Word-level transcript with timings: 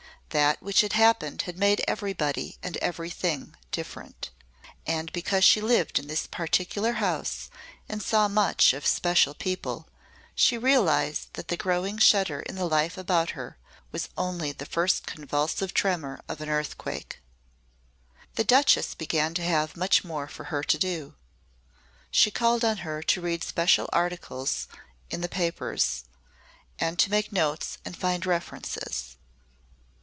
That 0.33 0.63
which 0.63 0.79
had 0.79 0.93
happened 0.93 1.41
had 1.41 1.57
made 1.57 1.83
everybody 1.89 2.57
and 2.63 2.77
everything 2.77 3.53
different; 3.69 4.29
and, 4.87 5.11
because 5.11 5.43
she 5.43 5.59
lived 5.59 5.99
in 5.99 6.07
this 6.07 6.25
particular 6.25 6.93
house 6.93 7.49
and 7.89 8.01
saw 8.01 8.29
much 8.29 8.71
of 8.71 8.87
special 8.87 9.33
people, 9.33 9.89
she 10.33 10.57
realised 10.57 11.33
that 11.33 11.49
the 11.49 11.57
growing 11.57 11.97
shudder 11.97 12.39
in 12.39 12.55
the 12.55 12.63
life 12.63 12.97
about 12.97 13.31
her 13.31 13.57
was 13.91 14.07
only 14.17 14.53
the 14.53 14.65
first 14.65 15.05
convulsive 15.05 15.73
tremor 15.73 16.21
of 16.29 16.39
an 16.39 16.47
earthquake. 16.47 17.19
The 18.35 18.45
Duchess 18.45 18.95
began 18.95 19.33
to 19.33 19.43
have 19.43 19.75
much 19.75 20.05
more 20.05 20.29
for 20.29 20.45
her 20.45 20.63
to 20.63 20.77
do. 20.77 21.13
She 22.09 22.31
called 22.31 22.63
on 22.63 22.77
her 22.87 23.03
to 23.03 23.19
read 23.19 23.43
special 23.43 23.89
articles 23.91 24.69
in 25.09 25.19
the 25.19 25.27
papers, 25.27 26.05
and 26.79 26.97
to 26.99 27.11
make 27.11 27.33
notes 27.33 27.79
and 27.83 27.97
find 27.97 28.25
references. 28.25 29.17